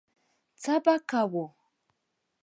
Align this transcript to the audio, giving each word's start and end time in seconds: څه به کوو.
څه 0.61 0.73
به 0.83 0.95
کوو. 1.09 1.45